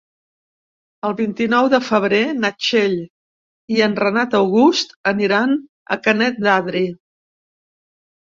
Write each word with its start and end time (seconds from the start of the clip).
El 1.07 1.11
vint-i-nou 1.17 1.67
de 1.73 1.79
febrer 1.89 2.21
na 2.45 2.51
Txell 2.63 2.95
i 3.75 3.83
en 3.87 3.93
Renat 4.05 4.33
August 4.39 4.97
aniran 5.13 5.53
a 5.97 5.99
Canet 6.07 6.41
d'Adri. 6.47 6.83